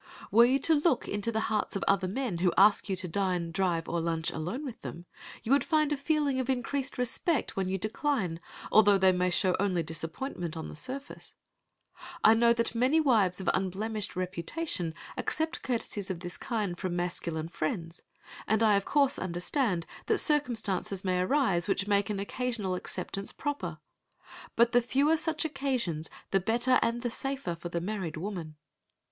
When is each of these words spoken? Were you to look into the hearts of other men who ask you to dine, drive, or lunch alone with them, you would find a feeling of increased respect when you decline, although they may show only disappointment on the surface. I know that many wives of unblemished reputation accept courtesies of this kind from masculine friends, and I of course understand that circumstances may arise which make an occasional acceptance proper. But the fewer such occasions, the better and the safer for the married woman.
Were 0.31 0.45
you 0.45 0.57
to 0.61 0.73
look 0.73 1.07
into 1.07 1.31
the 1.31 1.41
hearts 1.41 1.75
of 1.75 1.83
other 1.87 2.07
men 2.07 2.39
who 2.39 2.51
ask 2.57 2.89
you 2.89 2.95
to 2.95 3.07
dine, 3.07 3.51
drive, 3.51 3.87
or 3.87 4.01
lunch 4.01 4.31
alone 4.31 4.65
with 4.65 4.81
them, 4.81 5.05
you 5.43 5.51
would 5.51 5.63
find 5.63 5.93
a 5.93 5.95
feeling 5.95 6.39
of 6.39 6.49
increased 6.49 6.97
respect 6.97 7.55
when 7.55 7.69
you 7.69 7.77
decline, 7.77 8.39
although 8.71 8.97
they 8.97 9.11
may 9.11 9.29
show 9.29 9.55
only 9.59 9.83
disappointment 9.83 10.57
on 10.57 10.69
the 10.69 10.75
surface. 10.75 11.35
I 12.23 12.33
know 12.33 12.51
that 12.51 12.73
many 12.73 12.99
wives 12.99 13.39
of 13.39 13.47
unblemished 13.53 14.15
reputation 14.15 14.95
accept 15.17 15.61
courtesies 15.61 16.09
of 16.09 16.21
this 16.21 16.35
kind 16.35 16.75
from 16.79 16.95
masculine 16.95 17.49
friends, 17.49 18.01
and 18.47 18.63
I 18.63 18.77
of 18.77 18.85
course 18.85 19.19
understand 19.19 19.85
that 20.07 20.17
circumstances 20.17 21.03
may 21.03 21.19
arise 21.21 21.67
which 21.67 21.85
make 21.85 22.09
an 22.09 22.19
occasional 22.19 22.73
acceptance 22.73 23.31
proper. 23.31 23.77
But 24.55 24.71
the 24.71 24.81
fewer 24.81 25.15
such 25.15 25.45
occasions, 25.45 26.09
the 26.31 26.39
better 26.39 26.79
and 26.81 27.03
the 27.03 27.11
safer 27.11 27.53
for 27.53 27.69
the 27.69 27.79
married 27.79 28.17
woman. 28.17 28.55